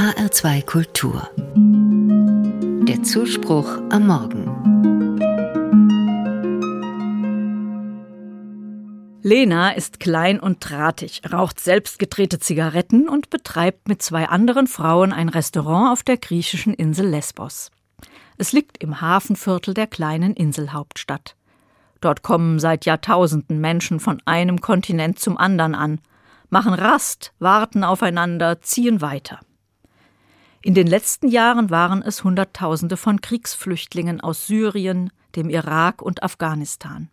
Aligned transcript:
HR2 0.00 0.64
Kultur. 0.64 1.28
Der 2.88 3.02
Zuspruch 3.02 3.68
am 3.90 4.06
Morgen. 4.06 4.46
Lena 9.20 9.72
ist 9.72 10.00
klein 10.00 10.40
und 10.40 10.66
drahtig, 10.66 11.20
raucht 11.30 11.60
selbst 11.60 11.98
gedrehte 11.98 12.38
Zigaretten 12.38 13.10
und 13.10 13.28
betreibt 13.28 13.88
mit 13.88 14.00
zwei 14.00 14.26
anderen 14.26 14.68
Frauen 14.68 15.12
ein 15.12 15.28
Restaurant 15.28 15.92
auf 15.92 16.02
der 16.02 16.16
griechischen 16.16 16.72
Insel 16.72 17.06
Lesbos. 17.06 17.70
Es 18.38 18.52
liegt 18.52 18.82
im 18.82 19.02
Hafenviertel 19.02 19.74
der 19.74 19.86
kleinen 19.86 20.32
Inselhauptstadt. 20.32 21.36
Dort 22.00 22.22
kommen 22.22 22.58
seit 22.58 22.86
Jahrtausenden 22.86 23.60
Menschen 23.60 24.00
von 24.00 24.22
einem 24.24 24.62
Kontinent 24.62 25.18
zum 25.18 25.36
anderen 25.36 25.74
an, 25.74 26.00
machen 26.48 26.72
Rast, 26.72 27.34
warten 27.38 27.84
aufeinander, 27.84 28.62
ziehen 28.62 29.02
weiter. 29.02 29.40
In 30.62 30.74
den 30.74 30.86
letzten 30.86 31.28
Jahren 31.28 31.70
waren 31.70 32.02
es 32.02 32.22
Hunderttausende 32.22 32.98
von 32.98 33.22
Kriegsflüchtlingen 33.22 34.20
aus 34.20 34.46
Syrien, 34.46 35.10
dem 35.34 35.48
Irak 35.48 36.02
und 36.02 36.22
Afghanistan. 36.22 37.08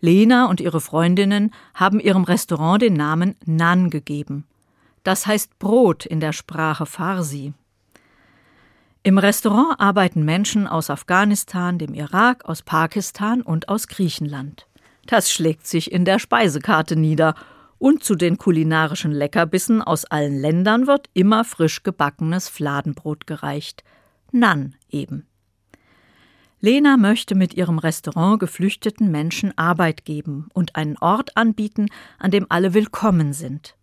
Lena 0.00 0.46
und 0.46 0.60
ihre 0.60 0.80
Freundinnen 0.80 1.52
haben 1.74 1.98
ihrem 1.98 2.22
Restaurant 2.22 2.82
den 2.82 2.94
Namen 2.94 3.34
Nan 3.46 3.90
gegeben. 3.90 4.46
Das 5.02 5.26
heißt 5.26 5.58
Brot 5.58 6.06
in 6.06 6.20
der 6.20 6.32
Sprache 6.32 6.86
Farsi. 6.86 7.52
Im 9.02 9.18
Restaurant 9.18 9.80
arbeiten 9.80 10.24
Menschen 10.24 10.68
aus 10.68 10.88
Afghanistan, 10.88 11.78
dem 11.78 11.94
Irak, 11.94 12.44
aus 12.44 12.62
Pakistan 12.62 13.42
und 13.42 13.68
aus 13.68 13.88
Griechenland. 13.88 14.66
Das 15.06 15.32
schlägt 15.32 15.66
sich 15.66 15.90
in 15.90 16.04
der 16.04 16.20
Speisekarte 16.20 16.94
nieder 16.94 17.34
und 17.80 18.04
zu 18.04 18.14
den 18.14 18.36
kulinarischen 18.36 19.10
Leckerbissen 19.10 19.82
aus 19.82 20.04
allen 20.04 20.38
Ländern 20.38 20.86
wird 20.86 21.08
immer 21.14 21.44
frisch 21.44 21.82
gebackenes 21.82 22.48
Fladenbrot 22.48 23.26
gereicht. 23.26 23.82
Nan 24.30 24.76
eben. 24.90 25.26
Lena 26.60 26.98
möchte 26.98 27.34
mit 27.34 27.54
ihrem 27.54 27.78
Restaurant 27.78 28.38
geflüchteten 28.38 29.10
Menschen 29.10 29.56
Arbeit 29.56 30.04
geben 30.04 30.50
und 30.52 30.76
einen 30.76 30.98
Ort 30.98 31.38
anbieten, 31.38 31.86
an 32.18 32.30
dem 32.30 32.44
alle 32.50 32.74
willkommen 32.74 33.32
sind. 33.32 33.76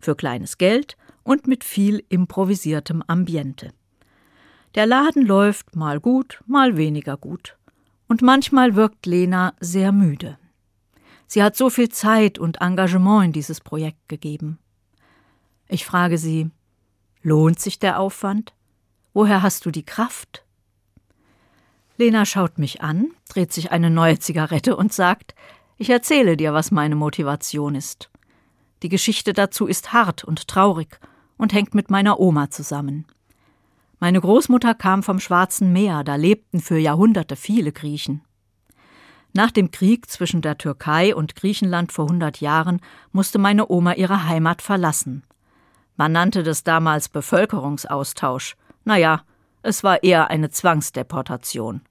Für 0.00 0.16
kleines 0.16 0.56
Geld 0.56 0.96
und 1.22 1.46
mit 1.46 1.62
viel 1.62 2.02
improvisiertem 2.08 3.04
Ambiente. 3.06 3.74
Der 4.74 4.86
Laden 4.86 5.26
läuft 5.26 5.76
mal 5.76 6.00
gut, 6.00 6.42
mal 6.46 6.78
weniger 6.78 7.18
gut. 7.18 7.58
Und 8.08 8.22
manchmal 8.22 8.76
wirkt 8.76 9.04
Lena 9.04 9.52
sehr 9.60 9.92
müde. 9.92 10.38
Sie 11.32 11.42
hat 11.42 11.56
so 11.56 11.70
viel 11.70 11.88
Zeit 11.88 12.38
und 12.38 12.60
Engagement 12.60 13.24
in 13.24 13.32
dieses 13.32 13.62
Projekt 13.62 14.06
gegeben. 14.06 14.58
Ich 15.66 15.86
frage 15.86 16.18
sie, 16.18 16.50
lohnt 17.22 17.58
sich 17.58 17.78
der 17.78 18.00
Aufwand? 18.00 18.52
Woher 19.14 19.40
hast 19.40 19.64
du 19.64 19.70
die 19.70 19.82
Kraft? 19.82 20.44
Lena 21.96 22.26
schaut 22.26 22.58
mich 22.58 22.82
an, 22.82 23.12
dreht 23.30 23.50
sich 23.50 23.72
eine 23.72 23.88
neue 23.88 24.18
Zigarette 24.18 24.76
und 24.76 24.92
sagt, 24.92 25.34
ich 25.78 25.88
erzähle 25.88 26.36
dir, 26.36 26.52
was 26.52 26.70
meine 26.70 26.96
Motivation 26.96 27.76
ist. 27.76 28.10
Die 28.82 28.90
Geschichte 28.90 29.32
dazu 29.32 29.66
ist 29.66 29.94
hart 29.94 30.24
und 30.24 30.48
traurig 30.48 31.00
und 31.38 31.54
hängt 31.54 31.74
mit 31.74 31.90
meiner 31.90 32.20
Oma 32.20 32.50
zusammen. 32.50 33.06
Meine 34.00 34.20
Großmutter 34.20 34.74
kam 34.74 35.02
vom 35.02 35.18
Schwarzen 35.18 35.72
Meer, 35.72 36.04
da 36.04 36.16
lebten 36.16 36.60
für 36.60 36.76
Jahrhunderte 36.76 37.36
viele 37.36 37.72
Griechen. 37.72 38.20
Nach 39.32 39.50
dem 39.50 39.70
Krieg 39.70 40.10
zwischen 40.10 40.42
der 40.42 40.58
Türkei 40.58 41.14
und 41.14 41.36
Griechenland 41.36 41.92
vor 41.92 42.06
100 42.06 42.40
Jahren 42.40 42.80
musste 43.12 43.38
meine 43.38 43.68
Oma 43.68 43.94
ihre 43.94 44.26
Heimat 44.26 44.60
verlassen. 44.60 45.24
Man 45.96 46.12
nannte 46.12 46.42
das 46.42 46.64
damals 46.64 47.08
Bevölkerungsaustausch. 47.08 48.56
Naja, 48.84 49.22
es 49.62 49.84
war 49.84 50.02
eher 50.02 50.30
eine 50.30 50.50
Zwangsdeportation. 50.50 51.82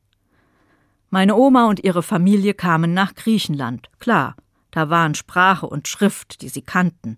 Meine 1.10 1.36
Oma 1.36 1.68
und 1.68 1.84
ihre 1.84 2.04
Familie 2.04 2.54
kamen 2.54 2.94
nach 2.94 3.16
Griechenland, 3.16 3.90
klar, 4.00 4.36
da 4.72 4.90
waren 4.90 5.16
Sprache 5.16 5.68
und 5.68 5.88
Schrift, 5.88 6.42
die 6.42 6.50
sie 6.50 6.62
kannten. 6.62 7.18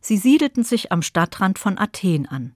Sie 0.00 0.18
siedelten 0.18 0.64
sich 0.64 0.92
am 0.92 1.00
Stadtrand 1.00 1.58
von 1.58 1.78
Athen 1.78 2.26
an. 2.26 2.54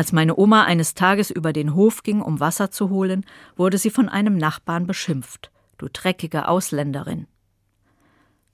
Als 0.00 0.12
meine 0.12 0.38
Oma 0.38 0.64
eines 0.64 0.94
Tages 0.94 1.30
über 1.30 1.52
den 1.52 1.74
Hof 1.74 2.02
ging, 2.02 2.22
um 2.22 2.40
Wasser 2.40 2.70
zu 2.70 2.88
holen, 2.88 3.26
wurde 3.54 3.76
sie 3.76 3.90
von 3.90 4.08
einem 4.08 4.38
Nachbarn 4.38 4.86
beschimpft. 4.86 5.50
Du 5.76 5.88
dreckige 5.92 6.48
Ausländerin. 6.48 7.26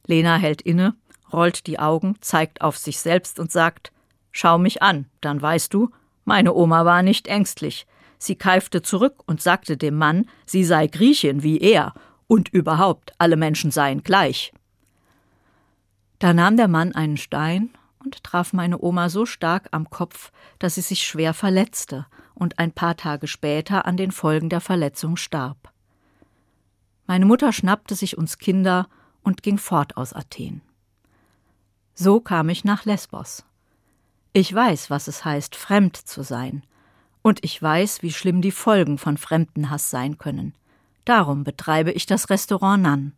Lena 0.09 0.39
hält 0.39 0.61
inne, 0.61 0.97
rollt 1.33 1.69
die 1.69 1.79
Augen, 1.79 2.17
zeigt 2.21 2.63
auf 2.63 2.77
sich 2.79 2.99
selbst 2.99 3.39
und 3.39 3.53
sagt: 3.53 3.93
Schau 4.33 4.59
mich 4.59 4.83
an, 4.83 5.07
dann 5.21 5.41
weißt 5.41 5.73
du, 5.73 5.91
meine 6.25 6.53
Oma 6.53 6.85
war 6.85 7.05
nicht 7.05 7.29
ängstlich. 7.29 7.87
Sie 8.19 8.35
keifte 8.35 8.83
zurück 8.83 9.23
und 9.27 9.41
sagte 9.41 9.77
dem 9.77 9.95
Mann, 9.95 10.27
sie 10.47 10.65
sei 10.65 10.89
Griechin 10.89 11.45
wie 11.45 11.59
er 11.59 11.95
und 12.27 12.49
überhaupt 12.49 13.13
alle 13.19 13.37
Menschen 13.37 13.71
seien 13.71 14.03
gleich. 14.03 14.53
Da 16.19 16.35
nahm 16.35 16.57
der 16.57 16.67
Mann 16.67 16.93
einen 16.93 17.19
Stein 17.19 17.71
und 18.07 18.23
traf 18.23 18.53
meine 18.53 18.81
Oma 18.81 19.09
so 19.09 19.27
stark 19.27 19.69
am 19.73 19.91
Kopf, 19.91 20.31
dass 20.61 20.77
sie 20.77 20.81
sich 20.81 21.05
schwer 21.05 21.35
verletzte 21.35 22.07
und 22.35 22.61
ein 22.61 22.71
paar 22.71 22.97
Tage 22.97 23.27
später 23.27 23.85
an 23.85 23.97
den 23.97 24.13
Folgen 24.13 24.49
der 24.49 24.61
Verletzung 24.61 25.17
starb. 25.17 25.73
Meine 27.09 27.27
Mutter 27.27 27.53
schnappte 27.53 27.97
sich 27.97 28.17
uns 28.17 28.39
Kinder 28.39 28.89
und 29.25 29.43
ging 29.43 29.59
fort 29.59 29.97
aus 29.97 30.13
Athen. 30.13 30.63
So 31.95 32.21
kam 32.21 32.49
ich 32.49 32.65
nach 32.65 32.85
Lesbos. 32.85 33.45
Ich 34.33 34.55
weiß, 34.55 34.89
was 34.89 35.09
es 35.09 35.25
heißt, 35.25 35.57
fremd 35.57 35.97
zu 35.97 36.23
sein, 36.23 36.63
und 37.23 37.43
ich 37.43 37.61
weiß, 37.61 38.03
wie 38.03 38.13
schlimm 38.13 38.41
die 38.41 38.53
Folgen 38.53 38.99
von 38.99 39.17
Fremdenhass 39.17 39.91
sein 39.91 40.17
können. 40.17 40.55
Darum 41.05 41.43
betreibe 41.43 41.91
ich 41.91 42.07
das 42.07 42.31
Restaurant 42.31 42.85
Nan. 42.85 43.17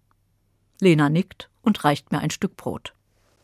Lena 0.80 1.10
nickt 1.10 1.50
und 1.60 1.84
reicht 1.84 2.10
mir 2.10 2.20
ein 2.20 2.30
Stück 2.30 2.56
Brot. 2.56 2.94